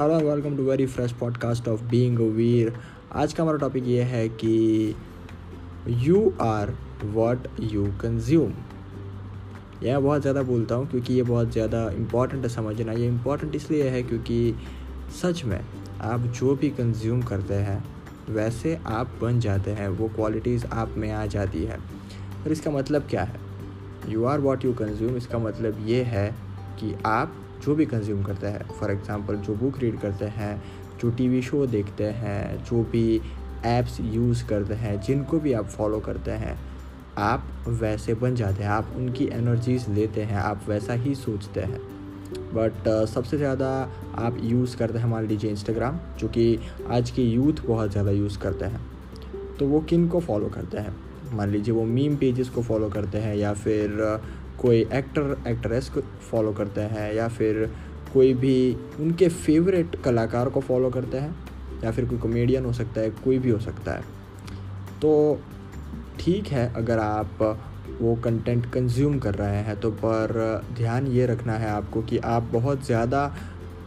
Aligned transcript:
Hello 0.00 0.18
welcome 0.30 0.56
to 0.56 0.62
very 0.62 0.86
fresh 0.86 1.12
podcast 1.12 1.68
of 1.68 1.82
being 1.82 2.18
Veer 2.18 2.72
आज 3.12 3.32
का 3.32 3.42
हमारा 3.42 3.58
टॉपिक 3.58 3.86
ये 3.86 4.02
है 4.02 4.28
कि 4.28 4.94
you 5.88 6.32
are 6.40 6.70
what 7.04 7.48
you 7.60 7.84
consume 8.00 8.52
यह 9.82 10.00
बहुत 10.00 10.20
ज़्यादा 10.20 10.42
बोलता 10.42 10.74
हूँ 10.74 10.88
क्योंकि 10.90 11.14
ये 11.14 11.22
बहुत 11.22 11.52
ज़्यादा 11.52 11.90
इंपॉर्टेंट 11.90 12.42
है 12.42 12.48
समझना। 12.48 12.92
ये 12.92 13.06
इंपॉर्टेंट 13.06 13.56
इसलिए 13.56 13.88
है 13.88 14.02
क्योंकि 14.02 14.54
सच 15.22 15.44
में 15.44 15.60
आप 16.00 16.20
जो 16.20 16.54
भी 16.56 16.70
कंज्यूम 16.70 17.22
करते 17.22 17.54
हैं, 17.54 17.84
वैसे 18.30 18.78
आप 18.86 19.18
बन 19.22 19.40
जाते 19.40 19.70
हैं। 19.70 19.88
वो 19.88 20.08
क्वालिटीज़ 20.08 20.66
आप 20.66 20.94
में 20.96 21.10
आ 21.12 21.26
जाती 21.26 21.64
है। 21.64 21.76
और 21.76 22.52
इसका 22.52 22.70
मतलब 22.70 23.06
क्या 23.10 23.22
है? 23.22 23.40
You 24.08 24.24
are 24.24 24.40
what 24.40 24.64
you 24.64 24.72
consume 24.72 25.16
इसका 25.16 25.38
मतलब 25.38 25.86
ये 25.86 26.02
है 26.02 26.28
कि 26.80 26.94
आप 27.06 27.36
जो 27.60 27.74
भी 27.74 27.86
कंज्यूम 27.86 28.22
करते 28.22 28.46
हैं 28.46 28.68
फॉर 28.70 28.90
एग्ज़ाम्पल 28.90 29.36
जो 29.36 29.54
बुक 29.54 29.78
रीड 29.78 30.00
करते 30.00 30.24
हैं 30.24 30.62
जो 31.00 31.10
टीवी 31.10 31.42
शो 31.42 31.66
देखते 31.66 32.04
हैं 32.04 32.64
जो 32.64 32.82
भी 32.82 33.20
ऐप्स 33.64 34.00
यूज़ 34.00 34.44
करते 34.46 34.74
हैं 34.74 35.00
जिनको 35.00 35.38
भी 35.40 35.52
आप 35.52 35.66
फॉलो 35.68 36.00
करते 36.00 36.30
हैं 36.30 36.58
आप 37.18 37.44
वैसे 37.68 38.14
बन 38.14 38.34
जाते 38.34 38.62
हैं 38.62 38.70
आप 38.70 38.92
उनकी 38.96 39.24
एनर्जीज 39.32 39.88
लेते 39.88 40.22
हैं 40.22 40.36
आप 40.36 40.64
वैसा 40.68 40.92
ही 40.92 41.14
सोचते 41.14 41.60
हैं। 41.60 41.80
बट 42.54 42.88
uh, 42.88 43.06
सबसे 43.06 43.38
ज़्यादा 43.38 43.68
आप 44.18 44.36
यूज़ 44.42 44.76
करते 44.76 44.98
हैं 44.98 45.06
मान 45.06 45.26
लीजिए 45.26 45.50
इंस्टाग्राम 45.50 45.98
जो 46.18 46.28
कि 46.28 46.58
आज 46.90 47.10
के 47.10 47.22
यूथ 47.22 47.66
बहुत 47.66 47.90
ज़्यादा 47.90 48.10
यूज़ 48.10 48.38
करते 48.38 48.64
हैं। 48.64 48.80
तो 49.58 49.66
वो 49.66 49.80
किन 49.80 50.08
को 50.08 50.20
फॉलो 50.20 50.48
करते 50.48 50.78
हैं? 50.78 50.96
मान 51.34 51.50
लीजिए 51.50 51.74
वो 51.74 51.84
मीम 51.84 52.16
पेजेस 52.16 52.48
को 52.48 52.62
फॉलो 52.62 52.88
करते 52.88 53.18
हैं 53.18 53.34
या 53.36 53.52
फिर 53.54 53.90
कोई 54.60 54.80
एक्टर 54.92 55.36
एक्ट्रेस 55.48 55.88
को 55.88 56.00
फॉलो 56.30 56.52
करते 56.52 56.80
हैं 56.92 57.12
या 57.14 57.28
फिर 57.28 57.64
कोई 58.12 58.32
भी 58.34 58.76
उनके 59.00 59.28
फेवरेट 59.28 59.96
कलाकार 60.04 60.48
को 60.48 60.60
फॉलो 60.60 60.90
करते 60.90 61.18
हैं 61.18 61.34
या 61.84 61.90
फिर 61.90 62.04
कोई 62.04 62.18
कॉमेडियन 62.18 62.64
हो 62.64 62.72
सकता 62.72 63.00
है, 63.00 63.10
कोई 63.10 63.38
भी 63.38 63.50
हो 63.50 63.58
सकता 63.58 63.92
है। 63.92 64.02
तो 65.02 65.40
ठीक 66.20 66.46
है, 66.46 66.72
अगर 66.74 66.98
आप 66.98 67.58
वो 68.00 68.14
कंटेंट 68.16 68.66
कंज्यूम 68.72 69.18
कर 69.18 69.34
रहे 69.34 69.62
हैं 69.62 69.78
तो 69.80 69.90
पर 69.90 70.62
ध्यान 70.72 71.06
ये 71.06 71.26
रखना 71.26 71.52
है 71.52 71.68
आपको 71.70 72.02
कि 72.02 72.18
आप 72.18 72.42
बहुत 72.52 72.84
ज़्यादा 72.86 73.32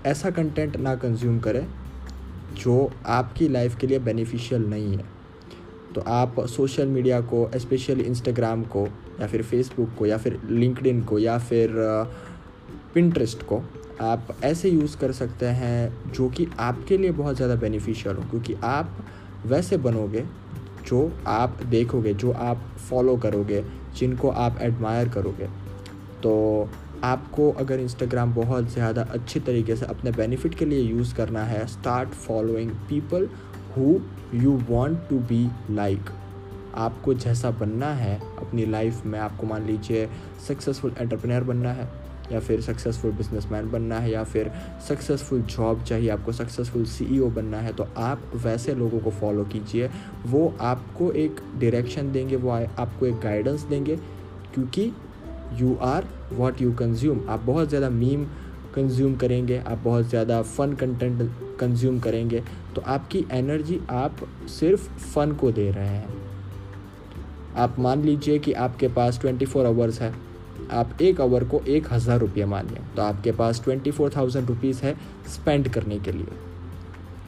ऐसा 0.05 0.29
कंटेंट 0.31 0.77
ना 0.77 0.95
कंज्यूम 0.95 1.39
करें 1.39 1.65
जो 2.55 2.91
आपकी 3.05 3.47
लाइफ 3.47 3.75
के 3.77 3.87
लिए 3.87 3.99
बेनिफिशियल 3.99 4.65
नहीं 4.65 4.95
है। 4.97 5.05
तो 5.95 6.01
आप 6.01 6.39
सोशल 6.47 6.87
मीडिया 6.87 7.21
को 7.21 7.49
स्पेशली 7.55 8.03
इंस्टाग्राम 8.03 8.63
को, 8.63 8.85
या 9.21 9.27
फिर 9.27 9.43
फेसबुक 9.43 9.89
को, 9.99 10.05
या 10.05 10.17
फिर 10.17 10.39
लिंकडिन 10.49 11.01
को, 11.03 11.19
या 11.19 11.37
फिर 11.37 11.75
पिंट्रेस्ट 12.93 13.43
को, 13.43 13.61
आप 14.01 14.27
ऐसे 14.43 14.69
यूज़ 14.69 14.97
कर 14.97 15.11
सकते 15.11 15.45
हैं 15.45 16.11
जो 16.11 16.29
कि 16.29 16.47
आपके 16.59 16.97
लिए 16.97 17.11
बहुत 17.11 17.35
ज़्यादा 17.35 17.55
बेनिफिशियल 17.55 18.15
हो। 18.15 18.23
क्योंकि 18.29 18.53
आप 18.63 18.97
वैसे 19.45 19.77
बनोगे 19.77 20.25
जो 20.87 21.11
आप 21.27 21.59
देखोगे, 21.63 22.13
जो 22.13 22.31
आप 22.31 22.63
फॉलो 22.89 23.15
करोगे, 23.17 23.63
जिनको 23.97 24.29
आप 24.29 24.57
एडमायर 24.61 25.09
करोगे। 25.09 25.47
तो 26.23 26.69
आपको 27.03 27.51
अगर 27.51 27.79
इंस्टाग्राम 27.79 28.33
बहुत 28.33 28.69
ज़्यादा 28.69 29.01
अच्छे 29.11 29.39
तरीके 29.39 29.75
से 29.75 29.85
अपने 29.85 30.11
बेनिफिट 30.11 30.55
के 30.55 30.65
लिए 30.65 30.79
यूज़ 30.79 31.15
करना 31.15 31.43
है 31.43 31.65
start 31.67 32.09
following 32.09 32.71
people 32.89 33.27
who 33.75 33.99
you 34.33 34.51
want 34.69 34.99
to 35.09 35.19
be 35.21 35.47
like 35.71 36.09
आपको 36.75 37.13
जैसा 37.13 37.49
बनना 37.51 37.89
है, 37.93 38.19
अपनी 38.19 38.65
लाइफ 38.65 39.05
में 39.05 39.19
आपको 39.19 39.47
मान 39.47 39.65
लीजिए 39.65 40.07
सक्सेसफुल 40.47 40.93
एंटरप्रेन्योर 40.97 41.43
बनना 41.43 41.71
है, 41.71 41.87
या 42.31 42.39
फिर 42.39 42.61
सक्सेसफुल 42.61 43.11
बिजनेसमैन 43.11 43.69
बनना 43.71 43.99
है, 43.99 44.11
या 44.11 44.23
फिर 44.23 44.51
सक्सेसफुल 44.87 45.41
जॉब 45.41 45.83
चाहिए, 45.83 46.09
आपको 46.09 46.31
सक्सेसफुल 46.31 46.85
सीईओ 46.87 47.29
बनना 47.29 47.57
है 47.57 47.73
तो 47.73 47.87
आप 47.99 48.21
वैसे 48.35 48.75
लोगों 48.75 48.99
को 48.99 49.11
फॉलो 49.11 49.43
कीजिए। 49.45 49.89
वो 50.25 50.53
आपको 50.61 51.11
एक 51.13 51.41
डायरेक्शन 51.59 52.11
देंगे, 52.11 52.35
वो 52.35 52.51
आपको 52.51 53.05
एक 53.05 53.19
गाइडेंस 53.19 53.61
देंगे, 53.63 53.95
क्योंकि 54.53 54.91
you 55.53 55.75
are 55.83 56.05
what 56.33 56.61
you 56.61 56.71
consume 56.73 57.29
आप 57.29 57.39
बहुत 57.41 57.69
ज़्यादा 57.69 57.89
मीम 57.91 58.25
कंज्यूम 58.75 59.15
करेंगे, 59.15 59.57
आप 59.59 59.77
बहुत 59.79 60.09
ज़्यादा 60.09 60.41
फ़न 60.43 60.73
कंटेंट 60.73 61.21
कंज्यूम 61.59 61.99
करेंगे 61.99 62.43
तो 62.75 62.81
आपकी 62.83 63.25
एनर्जी 63.31 63.79
आप 63.91 64.25
सिर्फ़ 64.49 64.89
फ़न 65.05 65.31
को 65.33 65.51
दे 65.51 65.69
रहे 65.71 65.87
हैं। 65.87 66.21
आप 67.57 67.75
मान 67.79 68.03
लीजिए 68.03 68.39
कि 68.39 68.53
आपके 68.59 68.87
पास 68.89 69.19
ट्वेंटी 69.21 69.45
फोर 69.45 69.65
आवर्स 69.65 70.01
है, 70.01 70.13
आप 70.71 71.01
एक 71.01 71.21
आवर 71.21 71.43
को 71.43 71.59
एक 71.67 71.91
हज़ार 71.93 72.19
रुपये 72.19 72.45
मानिए 72.47 72.81
तो 72.95 73.01
आपके 73.01 73.31
पास 73.33 73.63
ट्वेंटी 73.63 73.91
फोर 73.91 74.11
थाउज़ेंड 74.15 74.47
रुपीज़ 74.47 74.81
है 74.81 74.95
स्पेंड 75.27 75.69
करने 75.69 75.99
के 75.99 76.11
लिए, 76.11 76.27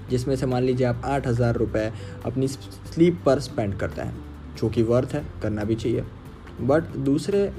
जिसमें 0.10 0.36
से 0.36 0.46
मान 0.46 0.64
लीजिए 0.64 0.88
आप 0.88 1.02
आठ 1.06 1.28
हज़ार 1.28 1.56
रुपये 1.56 1.92
अपनी 2.26 2.48
स्लीप 2.48 3.22
पर 3.26 3.40
स्पेंड 3.42 3.78
करते 3.78 4.02
हैं, 4.02 4.16
जो 4.58 4.70
कि 4.70 4.84
वर्थ 4.84 5.14
है, 5.14 5.26
करना 5.42 5.64
भी 5.64 5.76
चाहिए। 5.76 6.04
बट 6.62 6.96
दूसरे 6.98 7.52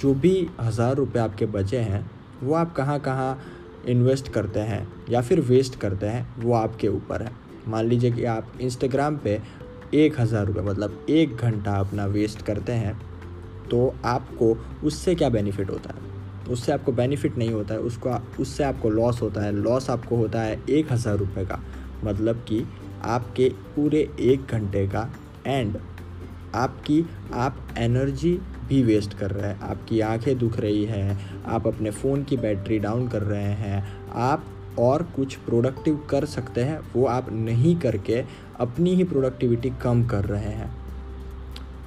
जो 0.00 0.14
भी 0.14 0.48
हज़ार 0.60 0.94
रुपये 0.96 1.22
आपके 1.22 1.46
बचे 1.48 1.78
हैं 1.80 2.08
वो 2.42 2.54
आप 2.54 2.74
कहाँ 2.74 2.98
कहाँ 3.00 3.40
इन्वेस्ट 3.88 4.28
करते 4.28 4.60
हैं 4.62 4.86
या 5.10 5.20
फिर 5.20 5.40
वेस्ट 5.42 5.78
करते 5.80 6.06
हैं, 6.06 6.26
वो 6.38 6.52
आपके 6.54 6.88
ऊपर 6.88 7.22
है। 7.22 7.32
मान 7.68 7.86
लीजिए 7.86 8.10
कि 8.10 8.24
आप 8.26 8.52
इंस्टाग्राम 8.60 9.16
पे 9.16 9.40
एक 9.94 10.20
हज़ार 10.20 10.46
रुपये 10.46 10.62
मतलब 10.62 11.06
एक 11.10 11.36
घंटा 11.36 11.78
अपना 11.80 12.04
वेस्ट 12.08 12.42
करते 12.42 12.72
हैं 12.74 12.98
तो 13.70 13.94
आपको 14.04 14.56
उससे 14.84 15.14
क्या 15.14 15.28
बेनिफिट 15.28 15.70
होता 15.70 15.90
है? 15.90 16.08
उससे 16.50 16.72
आपको 16.72 16.92
बेनिफिट 16.92 17.36
नहीं 17.38 17.50
होता 17.50 17.74
है, 17.74 17.80
उसको 17.80 18.10
उससे 18.40 18.64
आपको 18.64 18.90
लॉस 18.90 19.20
होता 19.22 19.40
है। 19.40 19.52
लॉस 19.52 19.90
आपको 19.90 20.16
होता 20.16 20.40
है 20.42 20.58
एक 20.70 20.92
हज़ार 20.92 21.16
रुपये 21.16 21.44
का 21.44 21.60
मतलब 22.04 22.44
कि 22.48 22.64
आपके 23.04 23.48
पूरे 23.76 24.08
एक 24.20 24.46
घंटे 24.46 24.86
का। 24.86 25.08
एंड 25.46 25.76
आपकी, 26.54 27.04
आप 27.32 27.56
एनर्जी 27.78 28.38
भी 28.70 28.82
वेस्ट 28.82 29.18
कर 29.18 29.30
रहे 29.30 29.48
हैं। 29.48 29.60
आपकी 29.60 30.00
आँखें 30.00 30.38
दुख 30.38 30.58
रही 30.58 30.84
हैं, 30.84 31.18
आप 31.46 31.66
अपने 31.66 31.90
फ़ोन 31.90 32.24
की 32.24 32.36
बैटरी 32.36 32.78
डाउन 32.78 33.08
कर 33.08 33.22
रहे 33.22 33.52
हैं, 33.54 33.84
आप 34.12 34.44
और 34.78 35.02
कुछ 35.16 35.34
प्रोडक्टिव 35.36 35.96
कर 36.10 36.24
सकते 36.24 36.60
हैं, 36.60 36.80
वो 36.96 37.06
आप 37.06 37.32
नहीं 37.32 37.76
करके 37.76 38.24
अपनी 38.60 38.94
ही 38.94 39.04
प्रोडक्टिविटी 39.04 39.70
कम 39.82 40.06
कर 40.06 40.24
रहे 40.24 40.52
हैं। 40.52 40.70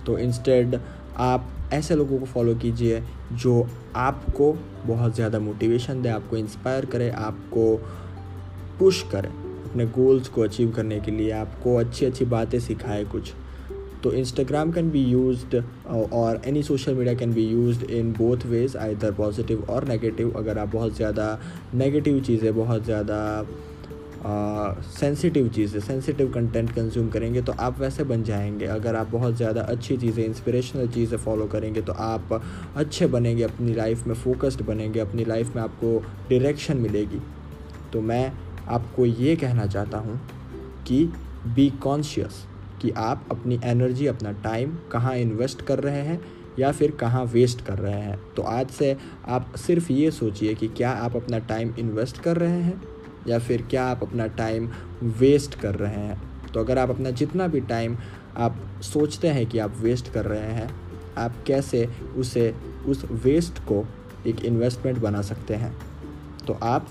तो 0.06 0.18
इंस्टेड 0.18 0.80
आप 1.18 1.50
ऐसे 1.74 1.96
लोगों 1.96 2.20
को 2.20 2.26
फॉलो 2.26 2.56
कीजिए 2.56 3.02
जो 3.34 3.68
आपको 3.96 4.52
बहुत 4.86 5.16
ज़्यादा 5.16 5.40
मोटिवेशन 5.40 6.02
दे, 6.02 6.10
आपको 6.10 6.38
इंस्पायर 6.38 6.86
करे, 6.86 7.10
आपको 7.10 7.76
पुश 8.80 9.02
करे, 9.12 9.30
अपने 9.66 9.86
गोल्स 9.86 10.28
को 10.28 10.42
अचीव 10.42 10.72
करने 10.72 11.00
के 11.00 11.12
लिए, 11.12 11.32
आपको 11.32 11.76
अच्छी 11.76 12.06
अच्छी 12.06 12.26
बातें 12.26 12.60
सिखाए 12.60 13.04
कुछ। 13.06 13.34
तो 14.04 14.12
इंस्टाग्राम 14.14 14.72
कैन 14.72 14.90
बी 14.92 15.02
यूज़ 15.02 15.56
और 15.88 16.42
any 16.48 16.64
social 16.64 16.96
media 16.96 17.14
can 17.16 17.34
be 17.34 17.44
use 17.48 17.84
in 17.86 18.12
both 18.14 18.46
ways 18.46 18.76
either 18.78 19.12
positive 19.14 19.66
और 19.70 19.88
नेगेटिव 19.88 20.34
अगर 20.38 20.58
आप 20.58 20.74
बहुत 20.74 20.96
ज़्यादा 20.96 21.40
नेगेटिव 21.74 22.20
चीज़ें, 22.22 22.56
बहुत 22.56 22.84
ज़्यादा 22.86 23.46
सेंसिटिव 24.90 25.48
चीज़ें 25.50 25.80
सेंसिटिव 25.80 26.32
कंटेंट 26.34 26.72
कंज्यूम 26.72 27.10
करेंगे 27.10 27.42
तो 27.42 27.52
आप 27.60 27.80
वैसे 27.80 28.04
बन 28.04 28.24
जाएँगे। 28.24 28.66
अगर 28.66 28.96
आप 28.96 29.08
बहुत 29.08 29.36
ज़्यादा 29.38 29.62
अच्छी 29.64 29.98
चीज़ें 29.98 30.24
इंस्पिरेशनल 30.26 30.88
चीज़ें 30.90 31.18
फॉलो 31.18 31.46
करेंगे 31.48 31.82
तो 31.82 31.94
आप 31.94 32.42
अच्छे 32.76 33.08
बनेंगे, 33.08 33.44
अपनी 33.44 33.74
लाइफ 33.74 34.08
में 34.08 34.16
फोकस्ड 34.16 34.62
बनेंगे, 34.62 35.00
अपनी 35.00 35.26
लाइफ 35.26 35.56
में 35.56 35.62
आपको 35.64 35.98
डायरेक्शन 36.30 36.78
मिलेगी। 36.78 37.22
तो 37.94 38.02
मैं 38.02 38.32
आपको 38.70 39.06
ये 39.06 39.36
कहना 39.36 39.66
चाहता 39.68 39.98
हूँ 39.98 40.20
कि 40.88 41.06
बी 41.46 41.70
कॉन्शियस 41.84 42.46
कि 42.84 42.92
आप 42.92 43.28
अपनी 43.32 43.60
एनर्जी 43.64 44.08
अपना 44.08 44.32
टाइम 44.32 44.78
कहाँ 44.92 45.16
इन्वेस्ट 45.16 45.62
कर 45.62 45.80
रहे 45.80 46.02
हैं 46.02 46.22
या 46.60 46.72
फिर 46.72 46.92
कहाँ 46.92 47.26
वेस्ट 47.26 47.66
कर 47.66 47.80
रहे 47.80 48.02
हैं। 48.02 48.20
तो 48.36 48.42
आज 48.42 48.70
से 48.70 48.98
आप 49.28 49.56
सिर्फ़ 49.56 49.92
ये 49.92 50.12
सोचिए 50.12 50.54
कि 50.54 50.68
क्या 50.68 50.92
आप 50.92 51.16
अपना 51.16 51.40
टाइम 51.40 51.74
इन्वेस्ट 51.80 52.22
कर 52.22 52.38
रहे 52.38 52.62
हैं 52.62 52.82
या 53.28 53.40
फिर 53.40 53.62
क्या 53.62 53.86
आप 53.86 54.04
अपना 54.04 54.28
टाइम 54.28 54.70
वेस्ट 55.04 55.56
कर 55.56 55.76
रहे 55.76 55.96
हैं। 55.96 56.22
तो 56.52 56.60
अगर 56.60 56.78
आप 56.78 56.90
अपना 56.90 57.10
जितना 57.10 57.48
भी 57.48 57.62
टाइम 57.62 57.98
आप 58.38 58.56
सोचते 58.82 59.28
हैं 59.28 59.46
कि 59.46 59.60
आप 59.60 59.74
वेस्ट 59.78 60.12
कर 60.12 60.26
रहे 60.26 60.54
हैं, 60.54 60.76
आप 61.18 61.34
कैसे 61.48 61.90
उसे, 62.16 62.56
उस 62.88 63.06
वेस्ट 63.12 63.60
को 63.60 63.88
एक 64.28 64.46
इन्वेस्टमेंट 64.46 64.98
बना 64.98 65.22
सकते 65.22 65.54
हैं। 65.54 65.78
तो 66.48 66.54
आप 66.54 66.88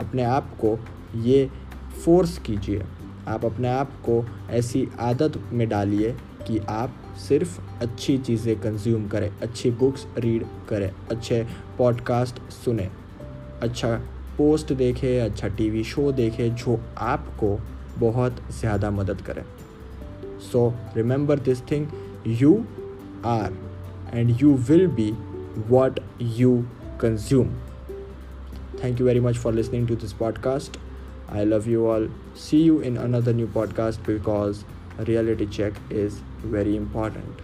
अपने 0.00 0.22
आप 0.22 0.56
को 0.64 0.78
ये 1.16 1.50
फोर्स 2.04 2.38
कीजिए। 2.38 2.84
आप 3.28 3.44
अपने 3.44 3.68
आप 3.68 3.92
को 4.08 4.24
ऐसी 4.50 4.88
आदत 5.00 5.40
में 5.52 5.68
डालिए 5.68 6.14
कि 6.46 6.58
आप 6.58 6.94
सिर्फ़ 7.28 7.60
अच्छी 7.80 8.18
चीज़ें 8.18 8.60
कंज्यूम 8.60 9.08
करें, 9.08 9.30
अच्छी 9.42 9.70
बुक्स 9.70 10.06
रीड 10.18 10.44
करें, 10.68 10.90
अच्छे 11.10 11.46
पॉडकास्ट 11.78 12.40
सुने 12.52 12.88
अच्छा 13.62 13.94
पोस्ट 14.38 14.72
देखे 14.72 15.18
अच्छा 15.18 15.48
टीवी 15.48 15.84
शो 15.84 16.12
देखे, 16.12 16.50
जो 16.50 16.80
आपको 16.98 17.58
बहुत 17.98 18.36
ज़्यादा 18.60 18.90
मदद 18.90 19.20
करे 19.20 19.44
so 20.52 20.74
remember 20.96 21.38
this 21.38 21.60
thing 21.70 21.86
you 22.26 22.64
are 23.26 23.52
and 24.14 24.36
you 24.42 24.54
will 24.54 24.86
be 24.86 25.12
what 25.68 26.00
you 26.22 26.64
consume 27.00 27.50
Thank 28.74 28.98
you 29.00 29.04
very 29.06 29.20
much 29.20 29.38
for 29.38 29.50
listening 29.52 29.86
to 29.86 29.96
this 29.96 30.12
podcast. 30.12 30.74
I 31.28 31.44
love 31.44 31.66
you 31.66 31.86
all. 31.86 32.08
See 32.34 32.62
you 32.62 32.80
in 32.80 32.96
another 32.96 33.32
new 33.32 33.46
podcast 33.46 34.04
because 34.04 34.64
reality 34.98 35.46
check 35.46 35.72
is 35.90 36.20
very 36.42 36.76
important. 36.76 37.40